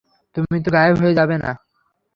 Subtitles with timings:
[0.35, 1.51] তুমি তো গায়েব হয়ে যাবে না।